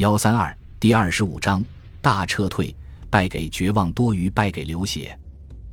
[0.00, 1.62] 幺三二第二十五章
[2.00, 2.74] 大撤退，
[3.10, 5.14] 败给绝望多于败给流血。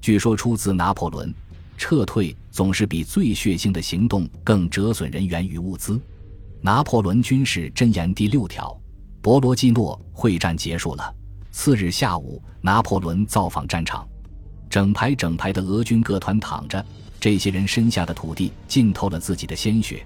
[0.00, 1.30] 据说出自拿破仑，
[1.76, 6.00] 撤退总是比最血腥的行动更折损人员与物资。
[6.62, 8.74] 拿破仑军事箴言第六条：
[9.20, 11.14] 博罗基诺会战结束了。
[11.50, 14.08] 次日下午，拿破仑造访战场，
[14.70, 16.82] 整排整排的俄军各团躺着，
[17.20, 20.02] 这些人身下的土地浸透了自己的鲜血，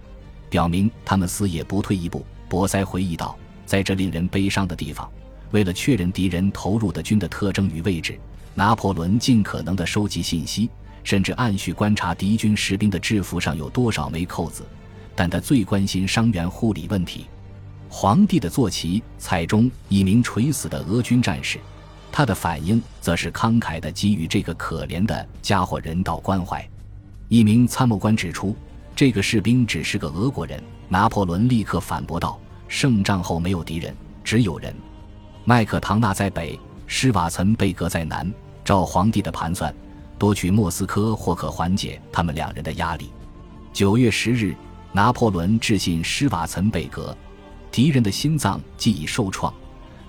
[0.51, 2.27] 表明他们死也不退一步。
[2.49, 3.39] 博塞回忆道。
[3.69, 5.07] 在这令人悲伤的地方，
[5.51, 8.19] 为了确认敌人投入的军的特征与位置，
[8.55, 10.71] 拿破仑尽可能的收集信息，
[11.05, 14.65] 甚至按序观察敌军士兵的制服上有多少枚扣子。
[15.15, 17.27] 但他最关心伤员护理问题。
[17.91, 21.59] 皇帝的坐骑踩中一名垂死的俄军战士，
[22.11, 26.67] 他的反应则是慷慨地给予这个可怜的家伙人道关怀。
[27.29, 28.57] 一名参谋官指出，
[28.97, 30.59] 这个士兵只是个俄国人。
[30.89, 32.41] 拿破仑立刻反驳道。
[32.69, 34.75] 胜仗后没有敌人，只有人。
[35.45, 38.31] 麦克唐纳在北，施瓦岑贝格在南。
[38.65, 39.75] 照皇帝的盘算，
[40.19, 43.11] 夺取莫斯科或可缓解他们两人的压力。
[43.73, 44.55] 九月十日，
[44.93, 47.17] 拿破仑致信施瓦岑贝格：
[47.71, 49.53] 敌人的心脏既已受创，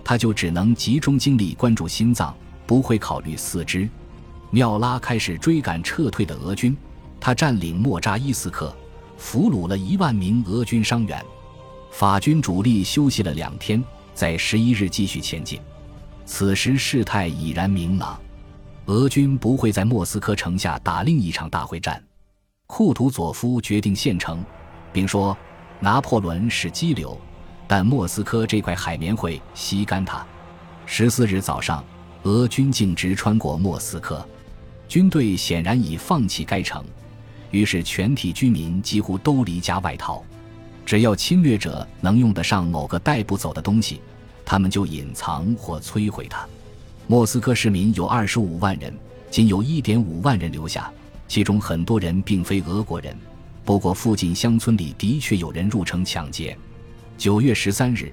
[0.03, 2.35] 他就只能集中精力关注心脏，
[2.67, 3.87] 不会考虑四肢。
[4.51, 6.75] 缪拉开始追赶撤退的俄军，
[7.17, 8.75] 他占领莫扎伊斯克，
[9.17, 11.23] 俘虏了一万名俄军伤员。
[11.91, 15.59] 法军主力休息了两天，在十一日继续前进。
[16.25, 18.19] 此时事态已然明朗，
[18.85, 22.01] 俄军不会在莫斯科城下打另一场大会战。
[22.67, 24.45] 库图佐夫决定献城，
[24.93, 25.35] 并说
[25.81, 27.19] ：“拿破仑是激流，
[27.67, 30.25] 但莫斯科这块海绵会吸干它。”
[30.85, 31.83] 十四日早上，
[32.23, 34.23] 俄军径直穿过莫斯科，
[34.87, 36.85] 军队显然已放弃该城，
[37.49, 40.23] 于是全体居民几乎都离家外逃。
[40.89, 44.01] 只要侵略者能用得上某个带不走的东西，
[44.43, 46.47] 他们就隐藏或摧毁它。
[47.05, 48.91] 莫斯科市民有二十五万人，
[49.29, 50.91] 仅有一点五万人留下，
[51.27, 53.15] 其中很多人并非俄国人。
[53.63, 56.57] 不过，附近乡村里的确有人入城抢劫。
[57.19, 58.11] 九月十三日，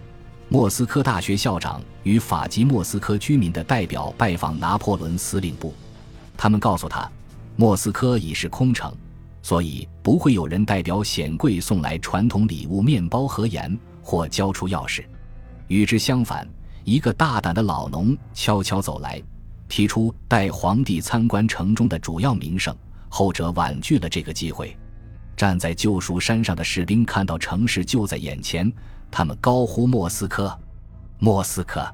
[0.51, 5.73] 莫斯科大学校长与法籍莫斯科居民的代表拜访拿破仑司令部，
[6.37, 7.11] 他们告诉他，
[7.57, 8.95] 莫斯科已是空城。
[9.47, 15.05] 所以不会有人代表显贵送来传统礼物面包和盐，或交出钥匙。
[15.69, 16.45] 与之相反，
[16.83, 19.23] 一个大胆的老农悄悄走来，
[19.69, 22.77] 提出带皇帝参观城中的主要名胜。
[23.09, 24.77] 后者婉拒了这个机会。
[25.37, 28.73] 站在救赎山上的士兵看到城市就在眼前，
[29.13, 30.59] 他们高呼：“莫斯科，
[31.21, 31.87] 莫斯科！”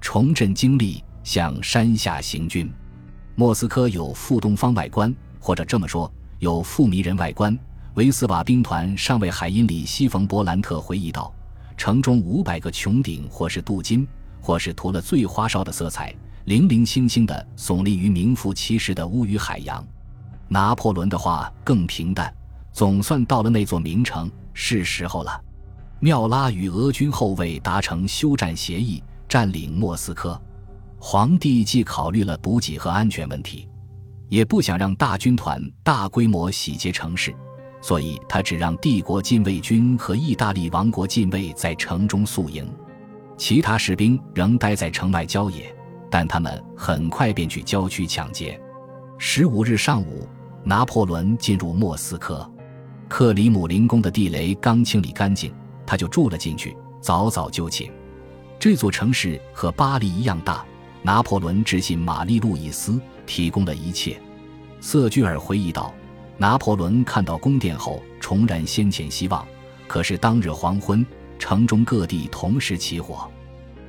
[0.00, 2.72] 重振精力，向山下行军。
[3.34, 6.08] 莫斯科有副东方外观，或者这么说。
[6.44, 7.58] 有富迷人外观。
[7.94, 11.32] 维斯瓦兵团上尉海因里希·冯·伯兰特回忆道
[11.74, 14.06] ：“城中五百个穹顶，或是镀金，
[14.42, 19.82] 或是涂了最花哨的色彩，零零星星的耸立于名副其实的乌鱼海洋。”
[20.46, 22.30] 拿破仑的话更平淡
[22.74, 25.40] ：“总算到了那座名城，是时候了。”
[25.98, 30.38] 缪拉与俄军后卫达成休战协议，占领莫斯科。
[30.98, 33.66] 皇帝既考虑了补给和安全问题。
[34.28, 37.34] 也不想让大军团大规模洗劫城市，
[37.80, 42.68] 所以他只让帝国禁卫军和意大利王国禁卫在城中宿营，
[43.36, 45.74] 其他士兵仍待在城外郊野，
[46.10, 48.60] 但他们很快便去郊区抢劫。
[49.18, 50.28] 十五日上午，
[50.64, 52.50] 拿破仑进入莫斯科，
[53.08, 55.54] 克里姆林宫的地雷刚清理干净，
[55.86, 57.92] 他就住了进去，早早就寝。
[58.58, 60.64] 这座城市和巴黎一样大，
[61.04, 63.00] 拿破仑致信玛丽路易斯。
[63.26, 64.20] 提供了一切，
[64.82, 65.94] 瑟居尔回忆道
[66.36, 69.42] ：“拿破仑看到宫殿后，重燃先前希望。
[69.86, 71.06] 可是当日黄昏，
[71.38, 73.26] 城中各地同时起火。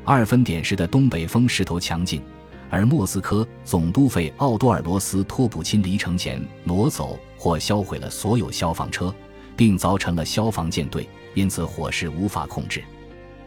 [0.05, 2.21] 二分点时的东北风势头强劲，
[2.69, 9.13] 而莫斯科总督费奥多尔罗斯托普钦离城前挪走或销毁了所有消防车，
[9.57, 12.81] 并凿成了消防舰队，因此火势无法控制。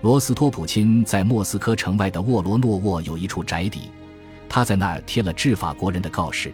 [0.01, 3.83] 罗斯托普钦在莫斯科城外的沃罗诺沃有一处宅邸。”
[4.49, 6.53] 他在那儿贴了治法国人的告示：“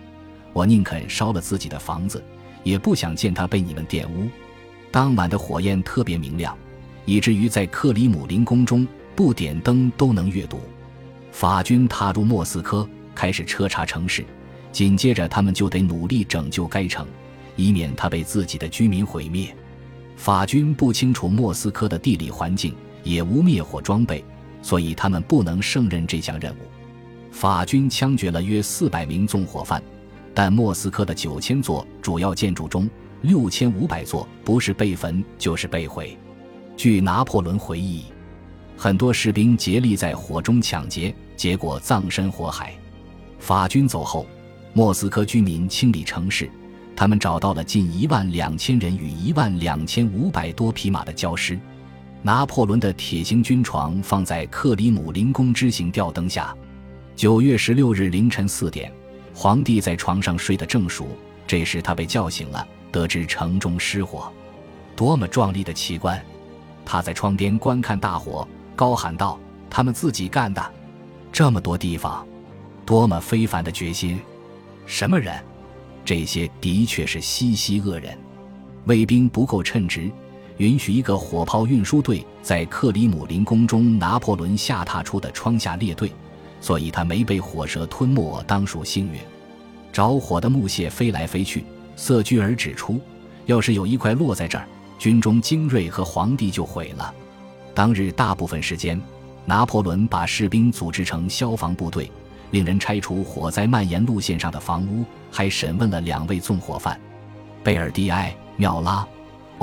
[0.53, 2.23] 我宁肯烧了自己的房子，
[2.63, 4.29] 也不想见他被你们玷污。”
[4.91, 6.57] 当晚的火焰特别明亮，
[7.05, 10.61] 以至于在克里姆林宫中不点灯都能阅读。
[11.31, 14.25] 法军踏入莫斯科，开始彻查城市，
[14.73, 17.07] 紧接着他们就得努力拯救该城，
[17.57, 19.55] 以免它被自己的居民毁灭。
[20.17, 22.75] 法军不清楚莫斯科的地理环境，
[23.05, 24.25] 也无灭火装备，
[24.61, 26.59] 所以他们不能胜任这项任务。
[27.31, 29.83] 法军枪决了约四百名纵火犯，
[30.33, 32.89] 但莫斯科的九千座主要建筑中，
[33.23, 36.17] 六千五百座不是被焚就是被毁。
[36.77, 38.05] 据拿破仑回忆，
[38.77, 42.75] 很多士兵竭力在火中抢劫，结果葬身火海。
[43.39, 44.27] 法军走后，
[44.73, 46.51] 莫斯科居民清理城市，
[46.97, 51.59] 他们找到了近一万两千人与一万两千五百多匹马的焦尸。
[52.27, 56.57] 拿破仑的铁型军床放在克里姆林宫之行吊灯下。
[57.15, 58.91] 九月十六日凌晨四点，
[59.35, 61.07] 皇帝在床上睡得正熟，
[61.47, 64.33] 这时他被叫醒了，得知城中失火。
[64.97, 66.19] 多么壮丽的奇观！
[66.83, 69.39] 他在窗边观看大火，高喊道
[69.69, 70.73] ：“他们自己干的！
[71.31, 72.27] 这么多地方，
[72.87, 74.19] 多么非凡的决心！
[74.87, 75.39] 什么人？
[76.07, 78.17] 这些的确是西西恶人。
[78.87, 80.11] 卫兵不够称职，
[80.59, 86.13] 允许一个火炮运输队在克里姆林宫中拿破仑下榻处的窗下列队，
[86.61, 89.19] 所以他没被火舌吞没，当属幸运。
[89.93, 91.65] 着火的木屑飞来飞去，
[91.97, 93.01] 瑟居尔指出，
[93.47, 94.67] 要是有一块落在这儿。”
[94.97, 97.13] 军中精锐和皇帝就毁了。
[97.75, 98.99] 当日大部分时间，
[99.45, 102.11] 拿破仑把士兵组织成消防部队，
[102.53, 106.99] 令人拆除火灾蔓延路线上的房屋，还审问了两位纵火犯
[107.63, 109.07] 贝尔蒂埃、缪拉。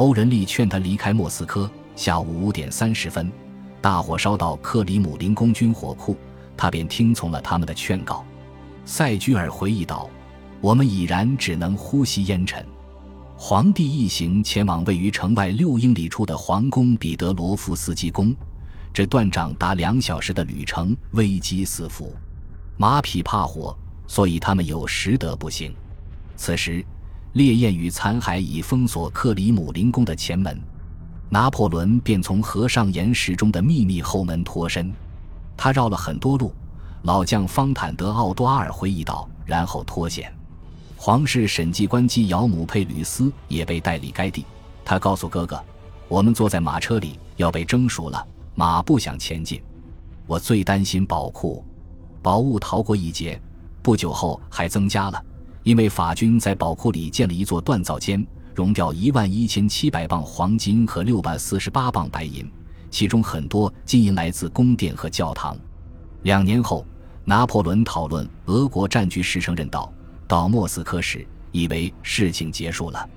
[0.01, 1.69] 欧仁利劝他离开莫斯科。
[1.95, 3.31] 下午五点三十分，
[3.80, 6.18] 大火烧到克里姆林宫军火库，
[6.57, 8.25] 他便听从了他们的劝告。
[8.83, 10.09] 塞居尔回忆道
[10.59, 12.65] ：“我们已然只能呼吸烟尘。”
[13.38, 18.36] 皇帝一行前往位于城外六英里处的皇宫彼得罗夫斯基宫，
[18.92, 22.12] 这断掌达两小时的旅程危机四伏，
[22.75, 23.77] 马匹怕火，
[24.07, 25.71] 所以他们有时得不行。
[26.36, 26.83] 此时，
[27.33, 30.59] 烈焰与残骸已封锁克里姆林宫的前门，
[31.29, 34.91] 拿破仑便从河上岩石中的秘密后门脱身。
[35.55, 36.53] 他绕了很多路，
[37.03, 40.33] 老将方坦德奥多阿尔回忆道，然后脱险。
[40.97, 44.45] 皇室审计官基尧姆佩吕斯也被带离该地。
[44.83, 45.63] 他告诉哥哥
[46.09, 48.27] ：“我们坐在马车里，要被蒸熟了。
[48.55, 49.61] 马不想前进。
[50.27, 51.63] 我最担心宝库，
[52.21, 53.41] 宝物逃过一劫。
[53.81, 55.23] 不久后还增加了，
[55.63, 58.25] 因为法军在宝库里建了一座锻造间，
[58.55, 62.49] 熔掉一万一千七百磅黄金和六百四十八磅白银，
[62.89, 65.55] 其中很多金银来自宫殿和教堂。”
[66.23, 66.85] 两年后，
[67.25, 69.91] 拿破仑讨论俄国占据时承认道。
[70.27, 73.09] 到莫斯科时，以为事情结束了。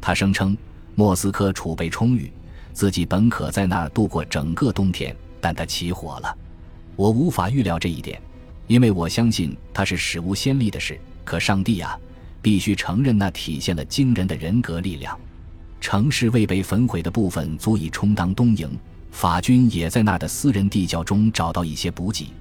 [0.00, 0.56] 他声称
[0.94, 2.32] 莫斯科储备充裕，
[2.72, 6.36] 自己本可在那儿度过整个冬天，但他起火了。
[6.96, 8.20] 我无法预料这一点，
[8.66, 10.98] 因为我相信它是史无先例的事。
[11.24, 11.98] 可上帝啊，
[12.42, 15.18] 必须承认那体现了惊人的人格力量。
[15.80, 18.78] 城市未被焚毁的部分足以充当东营，
[19.10, 22.32] 法军也在那的私人地窖中找到一些补给。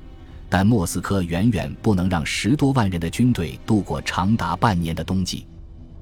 [0.50, 5.48] 但莫斯科远远不能让十多万人的军队度过长达半年的冬季，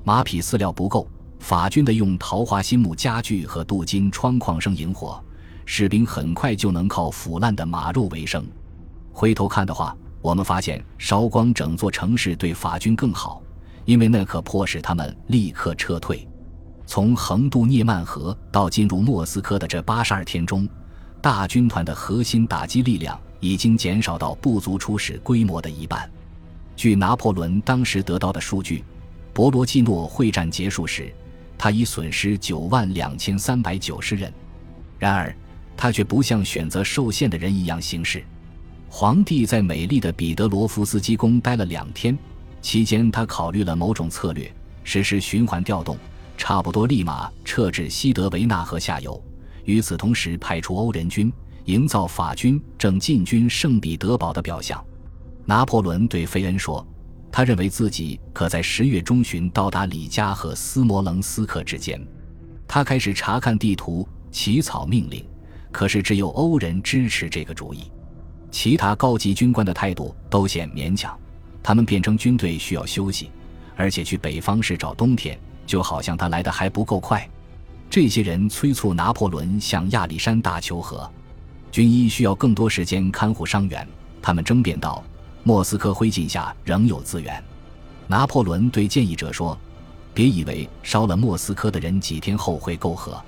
[0.04, 1.08] 马匹饲料不够，
[1.40, 5.24] 法军的用桃花心木家具和镀金窗框生引火，
[5.66, 8.46] 士兵很快就能靠腐烂的马肉为生。
[9.14, 13.42] 回头看的话，我们发现烧光整座城市对法军更好，
[13.86, 16.28] 因为那可迫使他们立刻撤退。
[16.86, 20.68] 从横渡涅曼河到进入莫斯科的这八十二天中，
[21.22, 23.20] 大军团的核心打击力量。
[23.42, 26.08] 已经减少到不足初始规模的一半。
[26.76, 28.86] 据拿破仑当时得到的数据，
[29.34, 31.12] 博罗季诺会战结束时，
[31.58, 34.32] 他已损失九万两千三百九十人。
[35.00, 35.36] 然而，
[35.76, 38.24] 他却不像选择受限的人一样行事。
[38.94, 42.16] 皇帝在美丽的彼得罗夫斯基宫待了两天，
[42.62, 45.98] 期间他考虑了某种策略，实施循环调动，
[46.38, 49.20] 差不多立马撤至西德维纳河下游。
[49.64, 51.32] 与此同时，派出欧人军。
[51.66, 54.84] 营造法军正进军圣彼得堡的表象。
[55.46, 56.86] 拿破仑对费恩说
[57.32, 62.04] ：“他认为自己可在十月中旬到达里加和斯摩棱斯克之间。”
[62.68, 65.24] 他开始查看地图，起草命令。
[65.72, 67.92] 可是只有欧人支持这个主意，
[68.52, 71.18] 其他高级军官的态度都显勉强。
[71.64, 73.32] 他们辩称军队需要休息，
[73.76, 77.28] 而且去北方是找冬天，就好像他来的还不够快。
[77.90, 81.10] 这些人催促拿破仑向亚历山大求和。
[81.72, 83.88] 军医需要更多时间看护伤员，
[84.22, 85.04] 他们争辩道
[85.44, 87.42] ：“莫斯科灰烬下仍有资源。”
[88.08, 89.58] 拿破仑对建议者说
[90.14, 93.22] ：“别以为烧了莫斯科的人几天后会够和。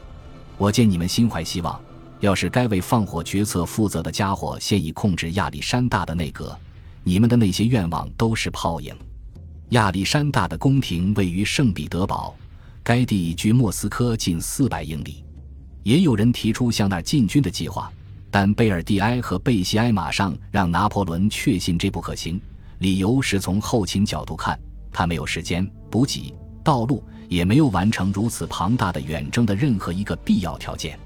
[0.58, 1.80] 我见你们心怀希望，
[2.24, 6.58] 要是该为放火决策负责的家伙现已控制亚历山大的内阁，
[7.04, 8.96] 你们的那些愿望都是泡影。
[9.72, 12.34] 亚历山大的宫廷位于圣彼得堡，
[12.82, 15.22] 该地距莫斯科近四百英里。
[15.84, 17.92] 也有人提出向那儿进军的计划。”
[18.32, 22.42] 但贝尔蒂埃和贝西埃马上让拿破仑确信这不可行，
[22.80, 24.58] 理由是从后勤角度看，
[24.94, 30.98] 他没有时间、补给、道路，也没有完成如此庞大的远征的任何一个必要条件。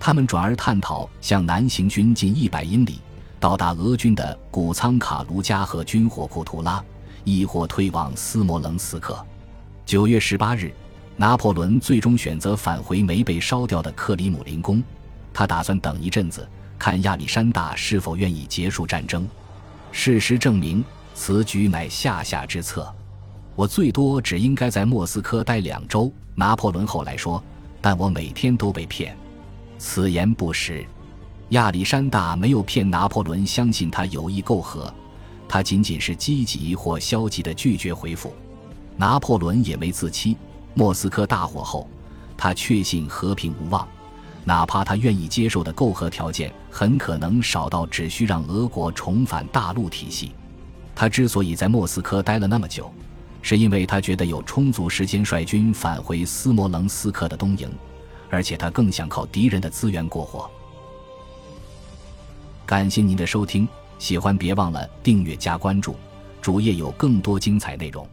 [0.00, 3.00] 他们转而探讨向南行军近一百英里，
[3.40, 6.82] 到达俄军的古仓卡卢加和军火库图拉，
[7.24, 9.24] 亦或退往斯摩棱斯克。
[9.84, 10.72] 九月十八日，
[11.16, 14.82] 拿破仑最终选择返回没被烧掉的克里姆林宫，
[15.34, 19.28] 他打算等一阵子，看亚历山大是否愿意结束战争。
[19.90, 22.94] 事实证明，此举乃下下之策。
[23.56, 27.42] 我最多只应该在莫斯科待两周，拿破仑后来说。
[27.80, 29.16] 但我每天都被骗，
[29.78, 30.84] 此言不实。
[31.50, 34.92] 亚历山大没有骗拿破仑相信他有意媾和，
[35.48, 38.34] 他仅仅是积极或消极的拒绝回复。
[38.96, 40.36] 拿破仑也没自欺。
[40.74, 41.88] 莫斯科大火后，
[42.36, 43.88] 他确信和平无望，
[44.44, 50.32] 哪怕他愿意接受的媾和条件很可能少到只需让俄国重返大陆体系。
[50.94, 52.92] 他之所以在莫斯科待了那么久。
[53.40, 57.70] 是因为他觉得有充足时间率军返回斯摩棱斯克的东营，
[58.30, 60.50] 而且他更想靠敌人的资源过活。
[62.66, 63.66] 感谢您的收听，
[63.98, 65.96] 喜欢别忘了订阅加关注，
[66.40, 68.06] 主页有更多精彩内容。